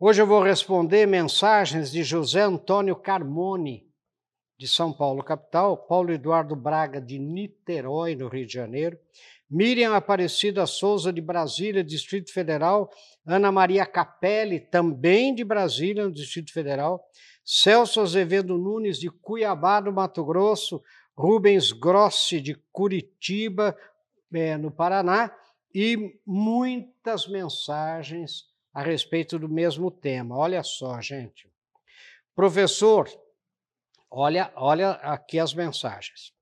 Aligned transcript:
Hoje 0.00 0.20
eu 0.20 0.26
vou 0.26 0.42
responder 0.42 1.06
mensagens 1.06 1.92
de 1.92 2.02
José 2.02 2.40
Antônio 2.40 2.96
Carmone, 2.96 3.88
de 4.58 4.66
São 4.66 4.92
Paulo, 4.92 5.22
capital, 5.22 5.76
Paulo 5.76 6.10
Eduardo 6.10 6.56
Braga, 6.56 7.00
de 7.00 7.16
Niterói, 7.16 8.16
no 8.16 8.26
Rio 8.26 8.44
de 8.44 8.52
Janeiro, 8.52 8.98
Miriam 9.48 9.94
Aparecida 9.94 10.66
Souza, 10.66 11.12
de 11.12 11.20
Brasília, 11.20 11.84
Distrito 11.84 12.32
Federal, 12.32 12.90
Ana 13.24 13.52
Maria 13.52 13.86
Capelli, 13.86 14.58
também 14.58 15.32
de 15.32 15.44
Brasília, 15.44 16.04
no 16.04 16.12
Distrito 16.12 16.52
Federal, 16.52 17.00
Celso 17.44 18.00
Azevedo 18.00 18.58
Nunes, 18.58 18.98
de 18.98 19.08
Cuiabá, 19.08 19.80
no 19.80 19.92
Mato 19.92 20.24
Grosso, 20.24 20.82
Rubens 21.16 21.70
Grossi, 21.70 22.40
de 22.40 22.56
Curitiba, 22.72 23.76
é, 24.32 24.56
no 24.56 24.72
Paraná, 24.72 25.32
e 25.72 26.18
muitas 26.26 27.28
mensagens 27.28 28.52
a 28.74 28.82
respeito 28.82 29.38
do 29.38 29.48
mesmo 29.48 29.88
tema. 29.90 30.36
Olha 30.36 30.62
só, 30.64 31.00
gente. 31.00 31.48
Professor, 32.34 33.08
olha, 34.10 34.52
olha 34.56 34.90
aqui 34.90 35.38
as 35.38 35.54
mensagens. 35.54 36.34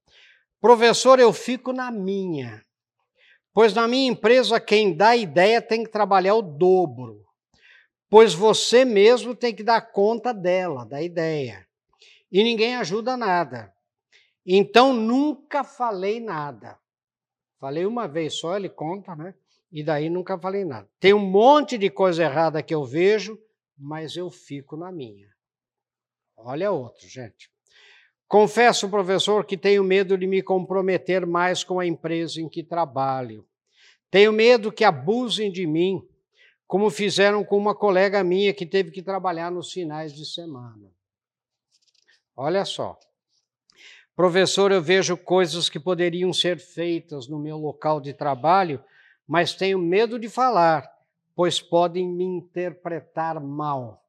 Professor, 0.59 1.21
eu 1.21 1.33
fico 1.33 1.73
na 1.73 1.91
minha, 1.91 2.65
pois 3.53 3.75
na 3.75 3.87
minha 3.87 4.11
empresa 4.11 4.59
quem 4.59 4.97
dá 4.97 5.15
ideia 5.15 5.61
tem 5.61 5.85
que 5.85 5.91
trabalhar 5.91 6.37
o 6.37 6.43
dobro, 6.43 7.27
pois 8.09 8.33
você 8.33 8.85
mesmo 8.85 9.35
tem 9.35 9.55
que 9.55 9.63
dar 9.63 9.93
conta 9.93 10.33
dela, 10.33 10.87
da 10.87 11.03
ideia, 11.03 11.67
e 12.31 12.43
ninguém 12.43 12.77
ajuda 12.77 13.17
nada. 13.17 13.75
Então 14.47 14.95
nunca 14.95 15.63
falei 15.63 16.21
nada. 16.21 16.79
Falei 17.59 17.85
uma 17.85 18.09
vez 18.09 18.35
só, 18.39 18.57
ele 18.57 18.69
conta, 18.69 19.15
né? 19.15 19.35
E 19.73 19.83
daí 19.83 20.11
nunca 20.11 20.39
falei 20.39 20.67
nada. 20.67 20.87
Tem 21.01 21.15
um 21.15 21.19
monte 21.19 21.79
de 21.79 21.89
coisa 21.89 22.25
errada 22.25 22.63
que 22.63 22.75
eu 22.75 22.85
vejo, 22.85 23.39
mas 23.77 24.17
eu 24.17 24.31
fico 24.31 24.77
na 24.77 24.93
minha. 24.93 25.31
Olha 26.37 26.71
outro, 26.71 27.09
gente. 27.09 27.51
Confesso, 28.29 28.89
professor, 28.89 29.47
que 29.47 29.57
tenho 29.57 29.83
medo 29.83 30.17
de 30.19 30.27
me 30.27 30.43
comprometer 30.43 31.27
mais 31.27 31.65
com 31.65 31.81
a 31.81 31.87
empresa 31.87 32.41
em 32.41 32.49
que 32.49 32.63
trabalho. 32.63 33.47
Tenho 34.11 34.33
medo 34.33 34.71
que 34.71 34.85
abusem 34.85 35.51
de 35.51 35.67
mim, 35.67 36.07
como 36.67 36.91
fizeram 36.91 37.43
com 37.45 37.57
uma 37.57 37.75
colega 37.75 38.23
minha 38.23 38.53
que 38.53 38.67
teve 38.67 38.91
que 38.91 39.03
trabalhar 39.03 39.51
nos 39.51 39.73
finais 39.73 40.13
de 40.13 40.27
semana. 40.27 40.91
Olha 42.37 42.65
só. 42.65 42.99
Professor, 44.15 44.71
eu 44.71 44.83
vejo 44.83 45.17
coisas 45.17 45.71
que 45.71 45.81
poderiam 45.81 46.33
ser 46.33 46.59
feitas 46.59 47.27
no 47.27 47.39
meu 47.39 47.57
local 47.57 48.01
de 48.01 48.13
trabalho, 48.13 48.83
mas 49.27 49.55
tenho 49.55 49.79
medo 49.79 50.19
de 50.19 50.29
falar, 50.29 50.89
pois 51.35 51.61
podem 51.61 52.09
me 52.09 52.25
interpretar 52.25 53.41
mal. 53.41 54.05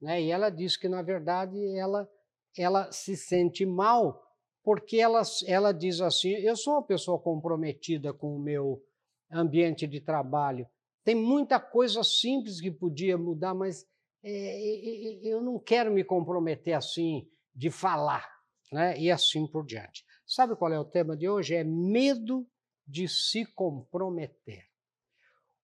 Né? 0.00 0.22
E 0.22 0.30
ela 0.30 0.50
diz 0.50 0.76
que, 0.76 0.88
na 0.88 1.02
verdade, 1.02 1.56
ela, 1.76 2.08
ela 2.56 2.90
se 2.92 3.16
sente 3.16 3.66
mal 3.66 4.26
porque 4.62 4.98
ela, 4.98 5.22
ela 5.46 5.72
diz 5.72 6.00
assim: 6.00 6.30
eu 6.30 6.56
sou 6.56 6.74
uma 6.74 6.82
pessoa 6.82 7.18
comprometida 7.18 8.12
com 8.12 8.36
o 8.36 8.38
meu 8.38 8.82
ambiente 9.30 9.86
de 9.86 10.00
trabalho. 10.00 10.66
Tem 11.04 11.14
muita 11.14 11.58
coisa 11.58 12.04
simples 12.04 12.60
que 12.60 12.70
podia 12.70 13.16
mudar, 13.16 13.54
mas 13.54 13.86
é, 14.22 15.18
eu 15.22 15.40
não 15.42 15.58
quero 15.58 15.90
me 15.90 16.04
comprometer 16.04 16.74
assim 16.74 17.26
de 17.54 17.70
falar 17.70 18.26
né? 18.70 18.98
e 18.98 19.10
assim 19.10 19.46
por 19.46 19.64
diante. 19.64 20.04
Sabe 20.26 20.54
qual 20.54 20.72
é 20.72 20.78
o 20.78 20.84
tema 20.84 21.16
de 21.16 21.28
hoje? 21.28 21.54
É 21.54 21.64
medo 21.64 22.46
de 22.90 23.08
se 23.08 23.44
comprometer. 23.44 24.64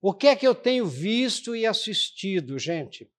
O 0.00 0.12
que 0.12 0.28
é 0.28 0.36
que 0.36 0.46
eu 0.46 0.54
tenho 0.54 0.86
visto 0.86 1.56
e 1.56 1.66
assistido, 1.66 2.58
gente? 2.58 3.10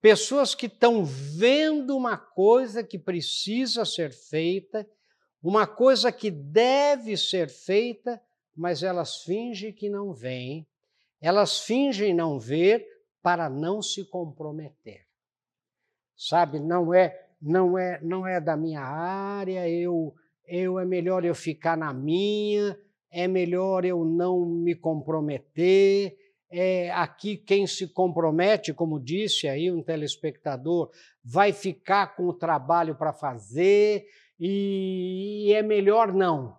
Pessoas 0.00 0.54
que 0.54 0.66
estão 0.66 1.04
vendo 1.04 1.96
uma 1.96 2.16
coisa 2.16 2.82
que 2.82 2.98
precisa 2.98 3.84
ser 3.84 4.12
feita, 4.12 4.88
uma 5.42 5.66
coisa 5.66 6.10
que 6.10 6.30
deve 6.30 7.16
ser 7.16 7.48
feita, 7.48 8.20
mas 8.56 8.82
elas 8.82 9.22
fingem 9.22 9.72
que 9.72 9.88
não 9.88 10.12
veem, 10.12 10.66
elas 11.20 11.60
fingem 11.60 12.14
não 12.14 12.38
ver 12.38 12.86
para 13.22 13.48
não 13.48 13.80
se 13.82 14.04
comprometer. 14.04 15.06
Sabe, 16.16 16.58
não 16.58 16.92
é 16.92 17.26
não 17.40 17.78
é 17.78 18.00
não 18.02 18.26
é 18.26 18.40
da 18.40 18.56
minha 18.56 18.80
área, 18.80 19.68
eu 19.68 20.14
eu 20.44 20.78
é 20.78 20.84
melhor 20.84 21.24
eu 21.24 21.34
ficar 21.34 21.76
na 21.76 21.92
minha, 21.92 22.76
é 23.10 23.26
melhor 23.26 23.84
eu 23.84 24.04
não 24.04 24.44
me 24.44 24.74
comprometer. 24.74 26.16
É, 26.50 26.90
aqui 26.92 27.36
quem 27.36 27.66
se 27.66 27.86
compromete, 27.88 28.72
como 28.72 28.98
disse 28.98 29.46
aí 29.46 29.70
um 29.70 29.82
telespectador, 29.82 30.90
vai 31.22 31.52
ficar 31.52 32.16
com 32.16 32.26
o 32.26 32.32
trabalho 32.32 32.96
para 32.96 33.12
fazer 33.12 34.06
e, 34.40 35.46
e 35.46 35.52
é 35.52 35.62
melhor 35.62 36.12
não. 36.12 36.56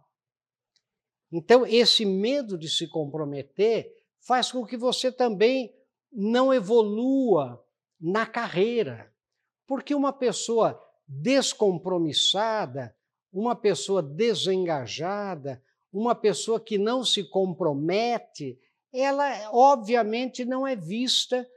Então, 1.31 1.65
esse 1.65 2.05
medo 2.05 2.57
de 2.57 2.69
se 2.69 2.87
comprometer 2.87 3.91
faz 4.19 4.51
com 4.51 4.66
que 4.66 4.75
você 4.75 5.11
também 5.11 5.73
não 6.11 6.53
evolua 6.53 7.63
na 7.99 8.25
carreira. 8.25 9.11
Porque 9.67 9.93
uma 9.93 10.11
pessoa 10.11 10.79
descompromissada, 11.07 12.95
uma 13.31 13.55
pessoa 13.55 14.01
desengajada, 14.01 15.61
uma 15.91 16.13
pessoa 16.13 16.59
que 16.59 16.77
não 16.77 17.03
se 17.03 17.23
compromete, 17.23 18.59
ela 18.94 19.50
obviamente 19.51 20.45
não 20.45 20.66
é 20.66 20.75
vista 20.75 21.47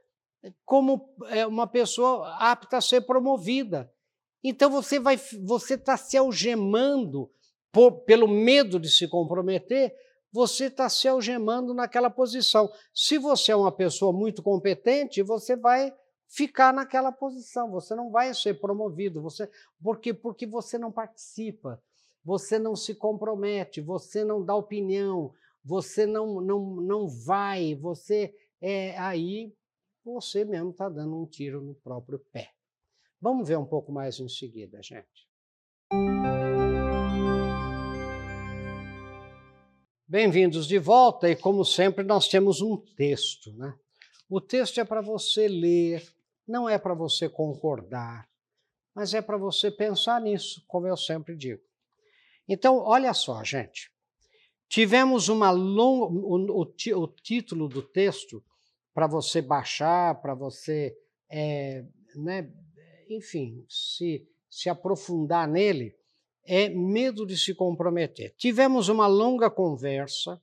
como 0.64 1.14
é, 1.28 1.46
uma 1.46 1.66
pessoa 1.66 2.34
apta 2.38 2.78
a 2.78 2.80
ser 2.80 3.02
promovida. 3.02 3.92
Então 4.42 4.70
você 4.70 4.98
vai, 4.98 5.16
você 5.44 5.74
está 5.74 5.96
se 5.96 6.16
algemando 6.16 7.30
por, 7.70 8.02
pelo 8.02 8.26
medo 8.26 8.80
de 8.80 8.90
se 8.90 9.06
comprometer, 9.08 9.94
você 10.32 10.64
está 10.64 10.88
se 10.88 11.06
algemando 11.06 11.72
naquela 11.72 12.10
posição. 12.10 12.70
Se 12.92 13.18
você 13.18 13.52
é 13.52 13.56
uma 13.56 13.70
pessoa 13.70 14.12
muito 14.12 14.42
competente, 14.42 15.22
você 15.22 15.54
vai 15.54 15.94
ficar 16.26 16.72
naquela 16.72 17.12
posição, 17.12 17.70
você 17.70 17.94
não 17.94 18.10
vai 18.10 18.34
ser 18.34 18.58
promovido, 18.58 19.20
você 19.20 19.48
porque 19.82 20.14
porque 20.14 20.46
você 20.46 20.78
não 20.78 20.90
participa, 20.90 21.80
você 22.24 22.58
não 22.58 22.76
se 22.76 22.94
compromete, 22.94 23.80
você 23.80 24.24
não 24.24 24.44
dá 24.44 24.54
opinião, 24.54 25.32
você 25.64 26.06
não 26.06 26.40
não, 26.40 26.76
não 26.76 27.08
vai, 27.08 27.74
você 27.74 28.34
é 28.60 28.96
aí 28.98 29.54
você 30.04 30.44
mesmo 30.44 30.70
está 30.70 30.88
dando 30.88 31.16
um 31.16 31.26
tiro 31.26 31.60
no 31.60 31.74
próprio 31.74 32.18
pé. 32.32 32.50
Vamos 33.20 33.46
ver 33.46 33.56
um 33.56 33.64
pouco 33.64 33.92
mais 33.92 34.18
em 34.18 34.28
seguida, 34.28 34.82
gente. 34.82 35.28
Bem-vindos 40.06 40.66
de 40.66 40.78
volta 40.78 41.30
e 41.30 41.36
como 41.36 41.64
sempre 41.64 42.04
nós 42.04 42.28
temos 42.28 42.60
um 42.60 42.76
texto, 42.76 43.52
né? 43.52 43.74
O 44.28 44.40
texto 44.40 44.80
é 44.80 44.84
para 44.84 45.00
você 45.00 45.46
ler, 45.46 46.06
não 46.46 46.68
é 46.68 46.78
para 46.78 46.94
você 46.94 47.28
concordar, 47.28 48.28
mas 48.94 49.14
é 49.14 49.22
para 49.22 49.36
você 49.36 49.70
pensar 49.70 50.20
nisso, 50.20 50.64
como 50.66 50.86
eu 50.86 50.96
sempre 50.96 51.36
digo. 51.36 51.62
Então, 52.48 52.78
olha 52.78 53.12
só, 53.14 53.42
gente. 53.44 53.90
Tivemos 54.68 55.28
uma 55.28 55.50
longa. 55.50 56.06
O, 56.06 56.62
o, 56.62 57.02
o 57.02 57.06
título 57.08 57.68
do 57.68 57.82
texto, 57.82 58.42
para 58.94 59.06
você 59.06 59.42
baixar, 59.42 60.20
para 60.20 60.34
você, 60.34 60.96
é, 61.30 61.84
né, 62.16 62.50
enfim, 63.08 63.64
se, 63.68 64.26
se 64.50 64.68
aprofundar 64.68 65.46
nele, 65.46 65.94
é 66.44 66.68
medo 66.68 67.26
de 67.26 67.36
se 67.36 67.54
comprometer. 67.54 68.34
Tivemos 68.36 68.88
uma 68.88 69.06
longa 69.06 69.50
conversa 69.50 70.40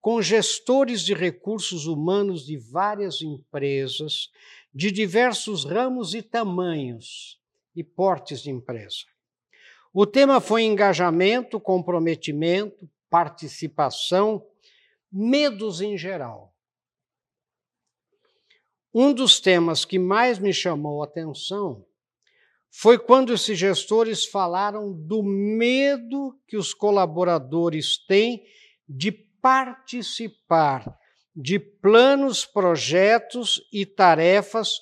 com 0.00 0.22
gestores 0.22 1.02
de 1.02 1.12
recursos 1.14 1.86
humanos 1.86 2.46
de 2.46 2.56
várias 2.56 3.20
empresas, 3.22 4.30
de 4.72 4.92
diversos 4.92 5.64
ramos 5.64 6.14
e 6.14 6.22
tamanhos 6.22 7.40
e 7.74 7.82
portes 7.82 8.40
de 8.40 8.50
empresa. 8.50 9.04
O 9.98 10.04
tema 10.04 10.42
foi 10.42 10.64
engajamento, 10.64 11.58
comprometimento, 11.58 12.86
participação, 13.08 14.46
medos 15.10 15.80
em 15.80 15.96
geral. 15.96 16.54
Um 18.92 19.14
dos 19.14 19.40
temas 19.40 19.86
que 19.86 19.98
mais 19.98 20.38
me 20.38 20.52
chamou 20.52 21.00
a 21.00 21.06
atenção 21.06 21.82
foi 22.70 22.98
quando 22.98 23.32
esses 23.32 23.58
gestores 23.58 24.26
falaram 24.26 24.92
do 24.92 25.22
medo 25.22 26.38
que 26.46 26.58
os 26.58 26.74
colaboradores 26.74 27.96
têm 27.96 28.44
de 28.86 29.10
participar 29.10 30.94
de 31.34 31.58
planos, 31.58 32.44
projetos 32.44 33.66
e 33.72 33.86
tarefas 33.86 34.74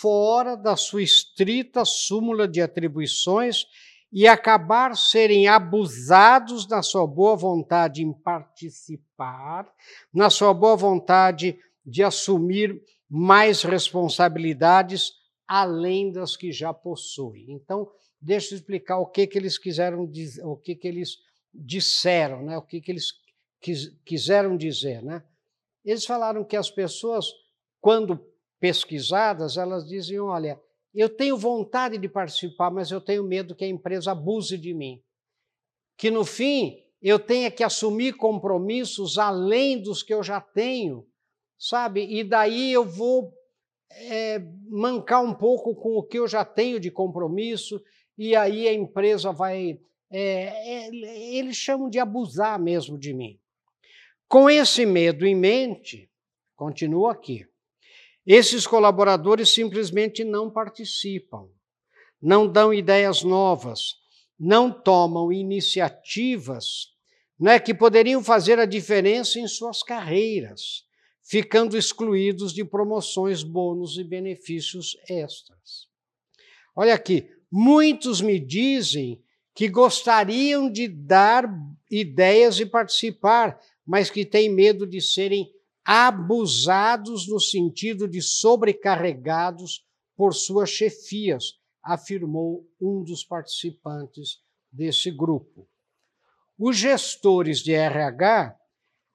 fora 0.00 0.56
da 0.56 0.74
sua 0.74 1.04
estrita 1.04 1.84
súmula 1.84 2.48
de 2.48 2.60
atribuições 2.60 3.66
e 4.12 4.28
acabar 4.28 4.94
serem 4.94 5.48
abusados 5.48 6.68
na 6.68 6.82
sua 6.82 7.06
boa 7.06 7.34
vontade 7.34 8.02
em 8.02 8.12
participar, 8.12 9.72
na 10.12 10.28
sua 10.28 10.52
boa 10.52 10.76
vontade 10.76 11.58
de 11.84 12.02
assumir 12.02 12.82
mais 13.08 13.62
responsabilidades 13.62 15.12
além 15.48 16.12
das 16.12 16.36
que 16.36 16.52
já 16.52 16.72
possuem. 16.74 17.52
Então, 17.52 17.90
deixa 18.20 18.54
eu 18.54 18.58
explicar 18.58 18.98
o 18.98 19.06
que, 19.06 19.26
que 19.26 19.38
eles 19.38 19.58
quiseram 19.58 20.06
dizer, 20.06 20.44
o 20.44 20.56
que, 20.56 20.74
que 20.74 20.86
eles 20.86 21.16
disseram, 21.52 22.42
né? 22.42 22.56
o 22.56 22.62
que, 22.62 22.80
que 22.80 22.90
eles 22.92 23.12
quis, 23.60 23.88
quiseram 24.04 24.56
dizer. 24.56 25.02
Né? 25.02 25.22
Eles 25.84 26.04
falaram 26.04 26.44
que 26.44 26.56
as 26.56 26.70
pessoas, 26.70 27.26
quando 27.80 28.18
pesquisadas, 28.60 29.56
elas 29.56 29.86
diziam: 29.88 30.26
olha, 30.26 30.60
eu 30.94 31.08
tenho 31.08 31.36
vontade 31.36 31.96
de 31.96 32.08
participar, 32.08 32.70
mas 32.70 32.90
eu 32.90 33.00
tenho 33.00 33.24
medo 33.24 33.54
que 33.54 33.64
a 33.64 33.68
empresa 33.68 34.12
abuse 34.12 34.58
de 34.58 34.74
mim. 34.74 35.02
Que 35.96 36.10
no 36.10 36.24
fim 36.24 36.82
eu 37.00 37.18
tenha 37.18 37.50
que 37.50 37.64
assumir 37.64 38.14
compromissos 38.14 39.18
além 39.18 39.80
dos 39.80 40.02
que 40.02 40.12
eu 40.12 40.22
já 40.22 40.40
tenho, 40.40 41.06
sabe? 41.58 42.06
E 42.08 42.22
daí 42.22 42.72
eu 42.72 42.84
vou 42.84 43.32
é, 43.90 44.38
mancar 44.68 45.22
um 45.22 45.34
pouco 45.34 45.74
com 45.74 45.96
o 45.96 46.02
que 46.02 46.18
eu 46.18 46.28
já 46.28 46.44
tenho 46.44 46.78
de 46.78 46.90
compromisso, 46.90 47.82
e 48.16 48.36
aí 48.36 48.68
a 48.68 48.72
empresa 48.72 49.32
vai. 49.32 49.80
É, 50.10 50.86
é, 50.86 51.34
eles 51.34 51.56
chamam 51.56 51.88
de 51.88 51.98
abusar 51.98 52.60
mesmo 52.60 52.98
de 52.98 53.14
mim. 53.14 53.38
Com 54.28 54.48
esse 54.48 54.84
medo 54.86 55.26
em 55.26 55.34
mente, 55.34 56.10
continuo 56.54 57.06
aqui. 57.06 57.46
Esses 58.26 58.66
colaboradores 58.66 59.52
simplesmente 59.52 60.22
não 60.22 60.50
participam, 60.50 61.48
não 62.20 62.46
dão 62.46 62.72
ideias 62.72 63.22
novas, 63.22 63.96
não 64.38 64.70
tomam 64.70 65.32
iniciativas 65.32 66.92
né, 67.38 67.58
que 67.58 67.74
poderiam 67.74 68.22
fazer 68.22 68.60
a 68.60 68.64
diferença 68.64 69.40
em 69.40 69.48
suas 69.48 69.82
carreiras, 69.82 70.84
ficando 71.24 71.76
excluídos 71.76 72.52
de 72.52 72.64
promoções, 72.64 73.42
bônus 73.42 73.98
e 73.98 74.04
benefícios 74.04 74.96
extras. 75.08 75.88
Olha 76.76 76.94
aqui, 76.94 77.28
muitos 77.50 78.20
me 78.20 78.38
dizem 78.38 79.20
que 79.54 79.68
gostariam 79.68 80.70
de 80.70 80.86
dar 80.86 81.52
ideias 81.90 82.60
e 82.60 82.66
participar, 82.66 83.60
mas 83.84 84.08
que 84.08 84.24
têm 84.24 84.48
medo 84.48 84.86
de 84.86 85.00
serem 85.00 85.52
abusados 85.84 87.28
no 87.28 87.40
sentido 87.40 88.08
de 88.08 88.22
sobrecarregados 88.22 89.84
por 90.16 90.34
suas 90.34 90.70
chefias, 90.70 91.54
afirmou 91.82 92.64
um 92.80 93.02
dos 93.02 93.24
participantes 93.24 94.38
desse 94.70 95.10
grupo. 95.10 95.68
Os 96.58 96.76
gestores 96.76 97.58
de 97.58 97.72
RH 97.72 98.56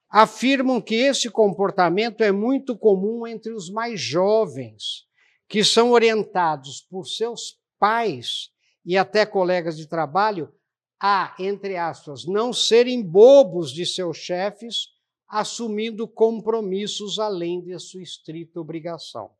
afirmam 0.09 0.81
que 0.81 0.95
esse 0.95 1.29
comportamento 1.29 2.21
é 2.21 2.31
muito 2.31 2.77
comum 2.77 3.25
entre 3.25 3.53
os 3.53 3.69
mais 3.69 3.99
jovens, 3.99 5.05
que 5.47 5.63
são 5.63 5.91
orientados 5.91 6.81
por 6.81 7.05
seus 7.05 7.57
pais 7.79 8.49
e 8.85 8.97
até 8.97 9.25
colegas 9.25 9.77
de 9.77 9.87
trabalho 9.87 10.51
a, 10.99 11.35
entre 11.39 11.77
aspas, 11.77 12.25
não 12.25 12.51
serem 12.51 13.03
bobos 13.03 13.71
de 13.71 13.85
seus 13.85 14.17
chefes 14.17 14.96
assumindo 15.27 16.07
compromissos 16.07 17.19
além 17.19 17.61
de 17.61 17.77
sua 17.79 18.01
estrita 18.01 18.59
obrigação. 18.59 19.31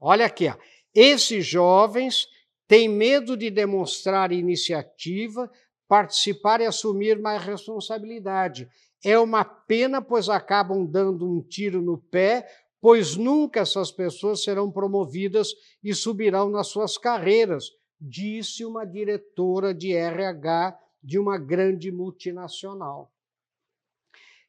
Olha 0.00 0.26
aqui, 0.26 0.48
ó. 0.48 0.56
esses 0.94 1.44
jovens 1.44 2.26
têm 2.66 2.88
medo 2.88 3.36
de 3.36 3.50
demonstrar 3.50 4.32
iniciativa, 4.32 5.50
participar 5.86 6.60
e 6.60 6.66
assumir 6.66 7.18
mais 7.18 7.42
responsabilidade. 7.42 8.68
É 9.04 9.18
uma 9.18 9.44
pena, 9.44 10.00
pois 10.00 10.28
acabam 10.28 10.86
dando 10.86 11.28
um 11.28 11.42
tiro 11.42 11.82
no 11.82 11.98
pé, 11.98 12.48
pois 12.80 13.16
nunca 13.16 13.60
essas 13.60 13.90
pessoas 13.90 14.42
serão 14.42 14.70
promovidas 14.70 15.52
e 15.82 15.94
subirão 15.94 16.48
nas 16.48 16.68
suas 16.68 16.96
carreiras, 16.96 17.64
disse 18.00 18.64
uma 18.64 18.86
diretora 18.86 19.74
de 19.74 19.92
RH 19.92 20.78
de 21.02 21.18
uma 21.18 21.36
grande 21.36 21.92
multinacional. 21.92 23.12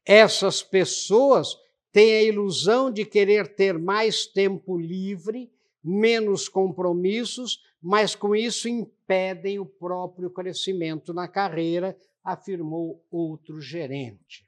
Essas 0.06 0.63
pessoas 0.63 1.56
têm 1.92 2.13
a 2.15 2.24
ilusão 2.24 2.92
de 2.92 3.06
querer 3.06 3.56
ter 3.56 3.77
mais 3.77 4.25
tempo 4.25 4.77
livre, 4.77 5.51
menos 5.83 6.48
compromissos, 6.48 7.63
mas 7.81 8.15
com 8.15 8.36
isso 8.36 8.69
impedem 8.69 9.59
o 9.59 9.65
próprio 9.65 10.30
crescimento 10.30 11.13
na 11.13 11.27
carreira, 11.27 11.98
afirmou 12.24 13.03
outro 13.12 13.59
gerente. 13.59 14.45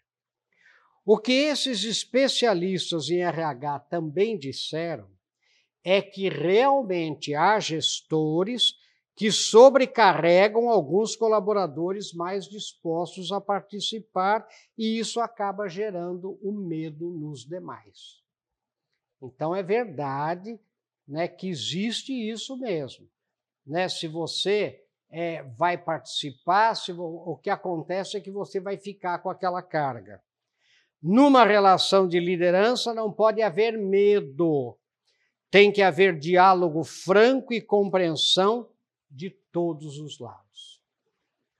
O 1.05 1.17
que 1.17 1.33
esses 1.33 1.83
especialistas 1.83 3.09
em 3.09 3.21
RH 3.21 3.79
também 3.89 4.37
disseram 4.37 5.09
é 5.83 6.01
que 6.01 6.29
realmente 6.29 7.35
há 7.35 7.59
gestores 7.59 8.75
que 9.15 9.31
sobrecarregam 9.31 10.69
alguns 10.69 11.15
colaboradores 11.15 12.13
mais 12.13 12.45
dispostos 12.45 13.31
a 13.31 13.39
participar 13.39 14.47
e 14.77 14.97
isso 14.97 15.19
acaba 15.19 15.67
gerando 15.67 16.37
o 16.41 16.51
medo 16.51 17.09
nos 17.09 17.45
demais. 17.45 18.23
Então 19.21 19.55
é 19.55 19.61
verdade 19.61 20.59
né, 21.07 21.27
que 21.27 21.47
existe 21.47 22.11
isso 22.11 22.57
mesmo. 22.57 23.07
Né? 23.65 23.87
Se 23.87 24.07
você 24.07 24.81
é, 25.09 25.43
vai 25.43 25.77
participar, 25.77 26.75
se, 26.75 26.91
o 26.91 27.37
que 27.41 27.51
acontece 27.51 28.17
é 28.17 28.21
que 28.21 28.31
você 28.31 28.59
vai 28.59 28.77
ficar 28.77 29.19
com 29.19 29.29
aquela 29.29 29.61
carga. 29.61 30.21
Numa 31.01 31.45
relação 31.45 32.07
de 32.07 32.19
liderança 32.19 32.93
não 32.93 33.11
pode 33.11 33.41
haver 33.41 33.77
medo. 33.77 34.77
Tem 35.51 35.71
que 35.71 35.83
haver 35.83 36.17
diálogo 36.17 36.83
franco 36.83 37.53
e 37.53 37.61
compreensão 37.61 38.67
de 39.13 39.29
todos 39.51 39.99
os 39.99 40.19
lados. 40.19 40.81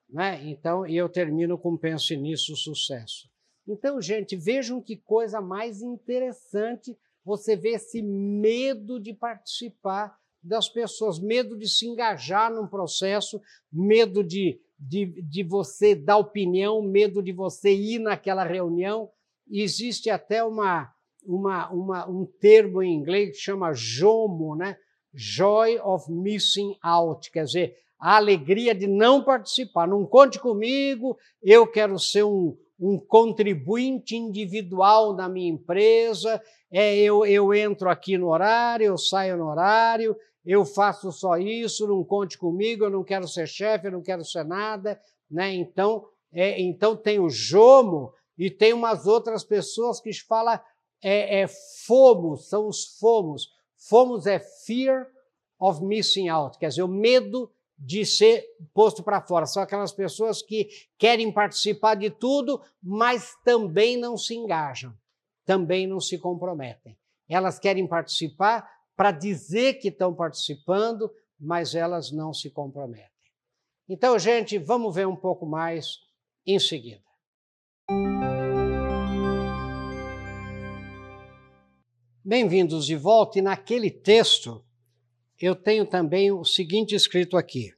Né? 0.09 0.43
Então, 0.49 0.85
e 0.85 0.97
eu 0.97 1.07
termino 1.07 1.57
com 1.57 1.77
pense 1.77 2.17
nisso, 2.17 2.55
sucesso. 2.55 3.29
Então, 3.67 4.01
gente, 4.01 4.35
vejam 4.35 4.81
que 4.81 4.97
coisa 4.97 5.39
mais 5.39 5.81
interessante 5.81 6.97
você 7.23 7.55
vê 7.55 7.69
esse 7.69 8.01
medo 8.01 8.99
de 8.99 9.13
participar 9.13 10.17
das 10.41 10.67
pessoas, 10.67 11.19
medo 11.19 11.57
de 11.57 11.69
se 11.69 11.87
engajar 11.87 12.53
num 12.53 12.67
processo, 12.67 13.41
medo 13.71 14.21
de, 14.21 14.59
de, 14.77 15.05
de 15.21 15.41
você 15.41 15.95
dar 15.95 16.17
opinião, 16.17 16.81
medo 16.81 17.23
de 17.23 17.31
você 17.31 17.73
ir 17.73 17.99
naquela 17.99 18.43
reunião. 18.43 19.09
existe 19.49 20.09
até 20.09 20.43
uma, 20.43 20.93
uma, 21.25 21.71
uma, 21.71 22.09
um 22.09 22.25
termo 22.25 22.83
em 22.83 22.93
inglês 22.93 23.37
que 23.37 23.43
chama 23.43 23.73
JOMO, 23.73 24.55
né? 24.55 24.77
Joy 25.13 25.79
of 25.79 26.11
Missing 26.11 26.77
Out, 26.81 27.31
quer 27.31 27.45
dizer, 27.45 27.77
a 27.99 28.17
alegria 28.17 28.75
de 28.75 28.87
não 28.87 29.23
participar. 29.23 29.87
Não 29.87 30.05
conte 30.05 30.39
comigo, 30.39 31.17
eu 31.41 31.65
quero 31.65 31.97
ser 31.97 32.23
um, 32.23 32.57
um 32.79 32.97
contribuinte 32.97 34.15
individual 34.15 35.15
na 35.15 35.29
minha 35.29 35.49
empresa, 35.49 36.41
é, 36.71 36.97
eu, 36.97 37.25
eu 37.25 37.53
entro 37.53 37.89
aqui 37.89 38.17
no 38.17 38.29
horário, 38.29 38.87
eu 38.87 38.97
saio 38.97 39.37
no 39.37 39.47
horário, 39.47 40.17
eu 40.45 40.65
faço 40.65 41.11
só 41.11 41.37
isso, 41.37 41.87
não 41.87 42.03
conte 42.03 42.37
comigo, 42.37 42.83
eu 42.83 42.89
não 42.89 43.03
quero 43.03 43.27
ser 43.27 43.47
chefe, 43.47 43.87
eu 43.87 43.91
não 43.91 44.01
quero 44.01 44.25
ser 44.25 44.43
nada. 44.43 44.99
Né? 45.29 45.53
Então, 45.53 46.05
é, 46.33 46.59
então 46.59 46.95
tem 46.95 47.19
o 47.19 47.29
Jomo 47.29 48.11
e 48.37 48.49
tem 48.49 48.73
umas 48.73 49.07
outras 49.07 49.43
pessoas 49.43 50.01
que 50.01 50.11
falam 50.13 50.59
é, 51.01 51.41
é 51.41 51.47
FOMO, 51.85 52.35
são 52.37 52.67
os 52.67 52.97
FOMOS, 52.99 53.49
Fomos 53.87 54.25
é 54.25 54.39
fear 54.39 55.07
of 55.59 55.83
missing 55.83 56.29
out, 56.29 56.57
quer 56.57 56.69
dizer, 56.69 56.83
o 56.83 56.87
medo 56.87 57.51
de 57.77 58.05
ser 58.05 58.45
posto 58.73 59.03
para 59.03 59.21
fora. 59.21 59.45
São 59.45 59.61
aquelas 59.61 59.91
pessoas 59.91 60.41
que 60.41 60.69
querem 60.97 61.31
participar 61.31 61.95
de 61.95 62.09
tudo, 62.09 62.61
mas 62.81 63.35
também 63.43 63.97
não 63.97 64.17
se 64.17 64.35
engajam, 64.35 64.93
também 65.45 65.85
não 65.85 65.99
se 65.99 66.17
comprometem. 66.17 66.97
Elas 67.27 67.59
querem 67.59 67.85
participar 67.85 68.69
para 68.95 69.11
dizer 69.11 69.75
que 69.75 69.89
estão 69.89 70.13
participando, 70.13 71.11
mas 71.39 71.75
elas 71.75 72.11
não 72.11 72.33
se 72.33 72.49
comprometem. 72.49 73.09
Então, 73.89 74.17
gente, 74.17 74.57
vamos 74.57 74.95
ver 74.95 75.07
um 75.07 75.15
pouco 75.15 75.45
mais 75.45 75.99
em 76.45 76.57
seguida. 76.57 77.03
Bem-vindos 82.25 82.85
de 82.85 82.95
volta, 82.95 83.39
e 83.39 83.41
naquele 83.41 83.91
texto 83.91 84.63
eu 85.37 85.53
tenho 85.53 85.85
também 85.85 86.31
o 86.31 86.45
seguinte 86.45 86.95
escrito 86.95 87.35
aqui. 87.35 87.73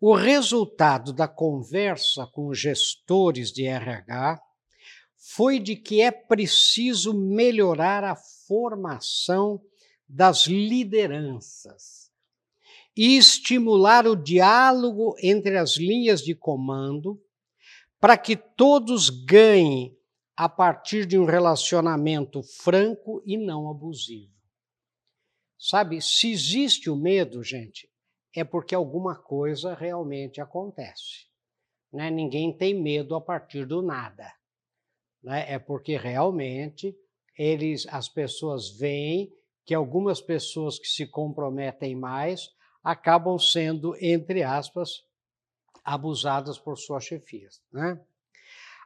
O 0.00 0.14
resultado 0.14 1.12
da 1.12 1.28
conversa 1.28 2.26
com 2.32 2.54
gestores 2.54 3.52
de 3.52 3.66
RH 3.66 4.40
foi 5.18 5.58
de 5.58 5.76
que 5.76 6.00
é 6.00 6.10
preciso 6.10 7.12
melhorar 7.12 8.04
a 8.04 8.16
formação 8.16 9.60
das 10.08 10.46
lideranças 10.46 12.10
e 12.96 13.18
estimular 13.18 14.06
o 14.06 14.16
diálogo 14.16 15.14
entre 15.22 15.58
as 15.58 15.76
linhas 15.76 16.22
de 16.22 16.34
comando 16.34 17.22
para 18.00 18.16
que 18.16 18.34
todos 18.34 19.10
ganhem 19.10 19.94
a 20.36 20.48
partir 20.48 21.06
de 21.06 21.18
um 21.18 21.24
relacionamento 21.24 22.42
franco 22.42 23.22
e 23.24 23.36
não 23.36 23.68
abusivo. 23.68 24.32
Sabe, 25.58 26.00
se 26.00 26.30
existe 26.30 26.90
o 26.90 26.96
medo, 26.96 27.42
gente, 27.42 27.88
é 28.34 28.42
porque 28.42 28.74
alguma 28.74 29.14
coisa 29.14 29.74
realmente 29.74 30.40
acontece. 30.40 31.26
Né? 31.92 32.10
Ninguém 32.10 32.56
tem 32.56 32.74
medo 32.74 33.14
a 33.14 33.20
partir 33.20 33.66
do 33.66 33.82
nada. 33.82 34.32
Né? 35.22 35.52
É 35.52 35.58
porque 35.58 35.96
realmente 35.96 36.96
eles, 37.38 37.86
as 37.88 38.08
pessoas 38.08 38.70
veem 38.70 39.32
que 39.64 39.74
algumas 39.74 40.20
pessoas 40.20 40.78
que 40.78 40.88
se 40.88 41.06
comprometem 41.06 41.94
mais 41.94 42.50
acabam 42.82 43.38
sendo, 43.38 43.94
entre 44.00 44.42
aspas, 44.42 45.04
abusadas 45.84 46.58
por 46.58 46.76
suas 46.76 47.04
chefias. 47.04 47.62
Né? 47.72 48.00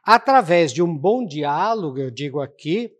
Através 0.07 0.71
de 0.71 0.81
um 0.81 0.97
bom 0.97 1.25
diálogo, 1.25 1.97
eu 1.97 2.09
digo 2.09 2.39
aqui, 2.39 2.95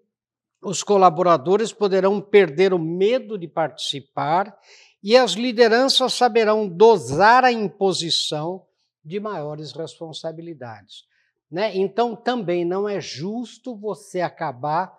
os 0.61 0.83
colaboradores 0.83 1.71
poderão 1.71 2.19
perder 2.19 2.73
o 2.73 2.77
medo 2.77 3.37
de 3.37 3.47
participar 3.47 4.53
e 5.01 5.15
as 5.15 5.31
lideranças 5.31 6.13
saberão 6.13 6.67
dosar 6.67 7.45
a 7.45 7.51
imposição 7.51 8.65
de 9.05 9.21
maiores 9.21 9.71
responsabilidades. 9.71 11.05
Né? 11.49 11.77
Então, 11.77 12.13
também 12.13 12.65
não 12.65 12.89
é 12.89 12.99
justo 12.99 13.73
você 13.73 14.19
acabar 14.19 14.93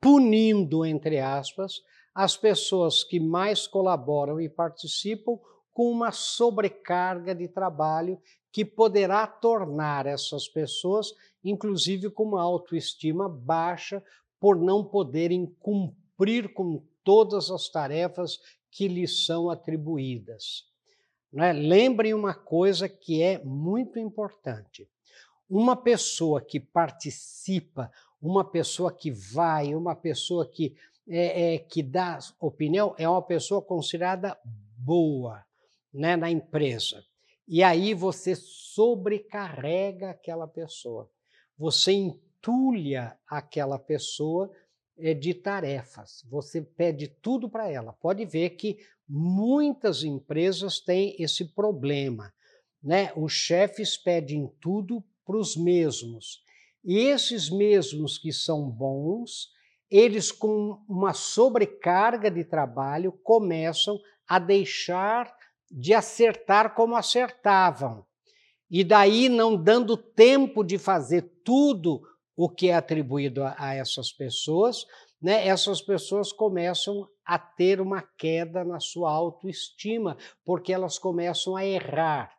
punindo, 0.00 0.86
entre 0.86 1.18
aspas, 1.18 1.82
as 2.14 2.36
pessoas 2.36 3.02
que 3.02 3.18
mais 3.18 3.66
colaboram 3.66 4.40
e 4.40 4.48
participam 4.48 5.36
com 5.72 5.90
uma 5.90 6.12
sobrecarga 6.12 7.34
de 7.34 7.48
trabalho 7.48 8.20
que 8.52 8.64
poderá 8.64 9.26
tornar 9.26 10.06
essas 10.06 10.48
pessoas, 10.48 11.14
inclusive, 11.44 12.10
com 12.10 12.24
uma 12.24 12.42
autoestima 12.42 13.28
baixa, 13.28 14.02
por 14.38 14.56
não 14.56 14.84
poderem 14.84 15.46
cumprir 15.60 16.52
com 16.54 16.82
todas 17.04 17.50
as 17.50 17.68
tarefas 17.68 18.40
que 18.70 18.88
lhes 18.88 19.24
são 19.26 19.50
atribuídas. 19.50 20.64
Né? 21.32 21.52
Lembrem 21.52 22.14
uma 22.14 22.34
coisa 22.34 22.88
que 22.88 23.22
é 23.22 23.42
muito 23.44 23.98
importante. 23.98 24.88
Uma 25.48 25.76
pessoa 25.76 26.40
que 26.40 26.58
participa, 26.58 27.90
uma 28.20 28.44
pessoa 28.44 28.92
que 28.92 29.10
vai, 29.10 29.74
uma 29.74 29.94
pessoa 29.94 30.46
que, 30.46 30.76
é, 31.08 31.54
é, 31.54 31.58
que 31.58 31.82
dá 31.82 32.18
opinião, 32.40 32.94
é 32.96 33.08
uma 33.08 33.22
pessoa 33.22 33.60
considerada 33.60 34.38
boa 34.76 35.44
né, 35.92 36.16
na 36.16 36.30
empresa. 36.30 37.04
E 37.52 37.64
aí 37.64 37.94
você 37.94 38.36
sobrecarrega 38.36 40.10
aquela 40.10 40.46
pessoa. 40.46 41.10
Você 41.58 41.90
entulha 41.90 43.18
aquela 43.26 43.76
pessoa 43.76 44.48
é, 44.96 45.14
de 45.14 45.34
tarefas. 45.34 46.24
Você 46.30 46.62
pede 46.62 47.08
tudo 47.08 47.50
para 47.50 47.68
ela. 47.68 47.92
Pode 47.92 48.24
ver 48.24 48.50
que 48.50 48.78
muitas 49.08 50.04
empresas 50.04 50.78
têm 50.78 51.16
esse 51.18 51.44
problema. 51.44 52.32
Né? 52.80 53.12
Os 53.16 53.32
chefes 53.32 53.96
pedem 53.96 54.48
tudo 54.60 55.02
para 55.26 55.36
os 55.36 55.56
mesmos. 55.56 56.44
E 56.84 56.98
esses 56.98 57.50
mesmos 57.50 58.16
que 58.16 58.32
são 58.32 58.70
bons, 58.70 59.48
eles 59.90 60.30
com 60.30 60.80
uma 60.88 61.12
sobrecarga 61.12 62.30
de 62.30 62.44
trabalho 62.44 63.10
começam 63.10 63.98
a 64.28 64.38
deixar 64.38 65.36
de 65.70 65.94
acertar 65.94 66.74
como 66.74 66.96
acertavam. 66.96 68.04
E 68.70 68.82
daí 68.84 69.28
não 69.28 69.56
dando 69.56 69.96
tempo 69.96 70.64
de 70.64 70.78
fazer 70.78 71.22
tudo 71.44 72.02
o 72.36 72.48
que 72.48 72.68
é 72.68 72.74
atribuído 72.74 73.42
a, 73.44 73.74
essas 73.74 74.12
pessoas, 74.12 74.86
né, 75.20 75.46
essas 75.46 75.82
pessoas 75.82 76.32
começam 76.32 77.06
a 77.24 77.38
ter 77.38 77.80
uma 77.80 78.02
queda 78.16 78.64
na 78.64 78.80
sua 78.80 79.10
autoestima, 79.12 80.16
porque 80.44 80.72
elas 80.72 80.98
começam 80.98 81.54
a 81.54 81.64
errar. 81.64 82.32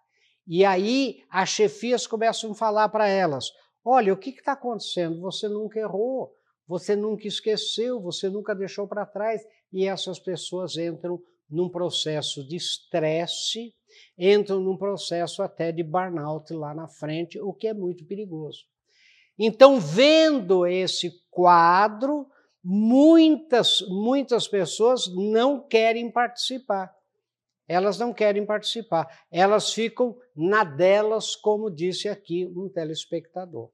E 0.47 0.65
aí 0.65 1.23
as 1.29 1.49
chefias 1.49 2.07
começam 2.07 2.51
a 2.51 2.55
falar 2.55 2.89
para 2.89 3.07
elas: 3.07 3.51
olha, 3.85 4.11
o 4.11 4.17
que 4.17 4.31
está 4.31 4.53
acontecendo? 4.53 5.21
Você 5.21 5.47
nunca 5.47 5.79
errou, 5.79 6.33
você 6.67 6.95
nunca 6.95 7.27
esqueceu, 7.27 8.01
você 8.01 8.27
nunca 8.29 8.55
deixou 8.55 8.87
para 8.87 9.05
trás. 9.05 9.41
E 9.71 9.85
essas 9.85 10.19
pessoas 10.19 10.75
entram 10.77 11.21
num 11.51 11.69
processo 11.69 12.43
de 12.47 12.55
estresse, 12.55 13.73
entram 14.17 14.59
num 14.59 14.77
processo 14.77 15.43
até 15.43 15.71
de 15.71 15.83
burnout 15.83 16.53
lá 16.53 16.73
na 16.73 16.87
frente, 16.87 17.39
o 17.39 17.53
que 17.53 17.67
é 17.67 17.73
muito 17.73 18.05
perigoso. 18.05 18.65
Então, 19.37 19.79
vendo 19.79 20.65
esse 20.65 21.11
quadro, 21.29 22.27
muitas, 22.63 23.81
muitas 23.89 24.47
pessoas 24.47 25.07
não 25.13 25.59
querem 25.59 26.11
participar. 26.11 26.95
Elas 27.67 27.97
não 27.97 28.13
querem 28.13 28.45
participar. 28.45 29.07
Elas 29.31 29.73
ficam 29.73 30.17
na 30.35 30.63
delas, 30.63 31.35
como 31.35 31.71
disse 31.71 32.09
aqui 32.09 32.45
um 32.45 32.69
telespectador. 32.69 33.69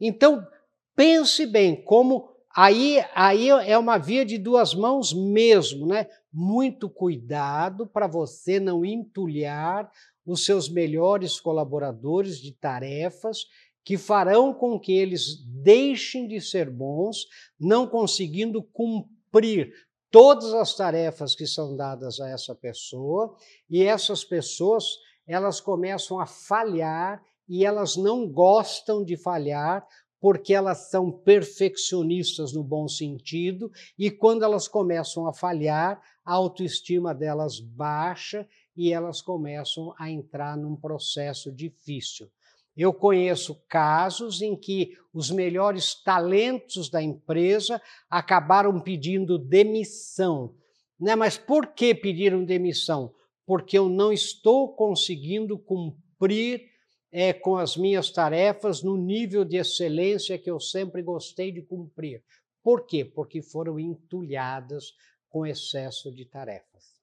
Então, 0.00 0.46
pense 0.94 1.46
bem, 1.46 1.82
como 1.82 2.28
aí, 2.58 3.04
aí 3.14 3.48
é 3.50 3.78
uma 3.78 3.98
via 3.98 4.26
de 4.26 4.36
duas 4.36 4.74
mãos 4.74 5.12
mesmo, 5.12 5.86
né? 5.86 6.08
Muito 6.32 6.90
cuidado 6.90 7.86
para 7.86 8.08
você 8.08 8.58
não 8.58 8.84
entulhar 8.84 9.88
os 10.26 10.44
seus 10.44 10.68
melhores 10.68 11.38
colaboradores 11.38 12.40
de 12.40 12.50
tarefas 12.50 13.44
que 13.84 13.96
farão 13.96 14.52
com 14.52 14.78
que 14.78 14.92
eles 14.92 15.36
deixem 15.62 16.26
de 16.26 16.40
ser 16.40 16.68
bons, 16.68 17.28
não 17.60 17.86
conseguindo 17.86 18.60
cumprir 18.60 19.72
todas 20.10 20.52
as 20.52 20.74
tarefas 20.74 21.36
que 21.36 21.46
são 21.46 21.76
dadas 21.76 22.18
a 22.18 22.28
essa 22.28 22.56
pessoa, 22.56 23.36
e 23.70 23.84
essas 23.84 24.24
pessoas, 24.24 24.84
elas 25.28 25.60
começam 25.60 26.18
a 26.18 26.26
falhar 26.26 27.22
e 27.48 27.64
elas 27.64 27.96
não 27.96 28.28
gostam 28.28 29.04
de 29.04 29.16
falhar 29.16 29.86
porque 30.20 30.52
elas 30.52 30.90
são 30.90 31.10
perfeccionistas 31.10 32.52
no 32.52 32.64
bom 32.64 32.88
sentido, 32.88 33.70
e 33.98 34.10
quando 34.10 34.42
elas 34.42 34.66
começam 34.66 35.26
a 35.26 35.32
falhar, 35.32 36.00
a 36.24 36.32
autoestima 36.34 37.14
delas 37.14 37.60
baixa 37.60 38.46
e 38.76 38.92
elas 38.92 39.22
começam 39.22 39.94
a 39.98 40.10
entrar 40.10 40.56
num 40.56 40.76
processo 40.76 41.50
difícil. 41.50 42.28
Eu 42.76 42.92
conheço 42.92 43.60
casos 43.68 44.40
em 44.40 44.54
que 44.54 44.96
os 45.12 45.32
melhores 45.32 46.00
talentos 46.00 46.88
da 46.88 47.02
empresa 47.02 47.82
acabaram 48.08 48.80
pedindo 48.80 49.36
demissão. 49.36 50.54
Né? 51.00 51.16
Mas 51.16 51.36
por 51.36 51.68
que 51.74 51.92
pediram 51.92 52.44
demissão? 52.44 53.12
Porque 53.44 53.76
eu 53.76 53.88
não 53.88 54.12
estou 54.12 54.74
conseguindo 54.76 55.58
cumprir 55.58 56.68
é, 57.10 57.32
com 57.32 57.56
as 57.56 57.76
minhas 57.76 58.10
tarefas 58.10 58.82
no 58.82 58.96
nível 58.96 59.44
de 59.44 59.56
excelência 59.56 60.38
que 60.38 60.50
eu 60.50 60.60
sempre 60.60 61.02
gostei 61.02 61.50
de 61.50 61.62
cumprir. 61.62 62.22
Por 62.62 62.86
quê? 62.86 63.04
Porque 63.04 63.40
foram 63.40 63.78
entulhadas 63.78 64.94
com 65.28 65.46
excesso 65.46 66.12
de 66.12 66.24
tarefas. 66.24 66.94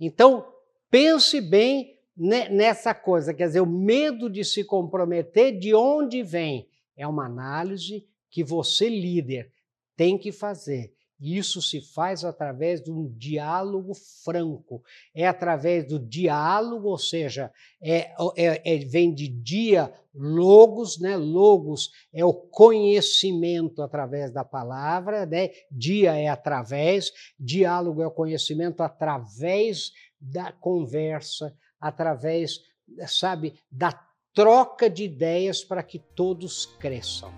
Então, 0.00 0.46
pense 0.90 1.40
bem 1.40 1.98
nessa 2.16 2.94
coisa, 2.94 3.32
quer 3.32 3.46
dizer, 3.46 3.60
o 3.60 3.66
medo 3.66 4.28
de 4.28 4.44
se 4.44 4.64
comprometer, 4.64 5.58
de 5.58 5.74
onde 5.74 6.22
vem? 6.22 6.68
É 6.96 7.06
uma 7.06 7.26
análise 7.26 8.06
que 8.30 8.44
você, 8.44 8.88
líder, 8.88 9.50
tem 9.96 10.18
que 10.18 10.30
fazer. 10.30 10.94
Isso 11.22 11.62
se 11.62 11.80
faz 11.80 12.24
através 12.24 12.82
de 12.82 12.90
um 12.90 13.08
diálogo 13.16 13.94
franco, 13.94 14.82
é 15.14 15.24
através 15.24 15.86
do 15.86 15.96
diálogo, 15.96 16.88
ou 16.88 16.98
seja, 16.98 17.52
é, 17.80 18.12
é, 18.36 18.74
é, 18.74 18.78
vem 18.78 19.14
de 19.14 19.28
dia, 19.28 19.94
logos, 20.12 20.98
né? 20.98 21.16
Logos 21.16 21.92
é 22.12 22.24
o 22.24 22.34
conhecimento 22.34 23.82
através 23.82 24.32
da 24.32 24.44
palavra, 24.44 25.24
né? 25.24 25.50
Dia 25.70 26.16
é 26.16 26.26
através, 26.26 27.12
diálogo 27.38 28.02
é 28.02 28.06
o 28.08 28.10
conhecimento 28.10 28.82
através 28.82 29.92
da 30.20 30.50
conversa, 30.50 31.54
através, 31.80 32.58
sabe, 33.06 33.54
da 33.70 33.92
troca 34.34 34.90
de 34.90 35.04
ideias 35.04 35.62
para 35.62 35.84
que 35.84 36.00
todos 36.00 36.66
cresçam. 36.80 37.32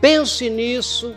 Pense 0.00 0.50
nisso, 0.50 1.16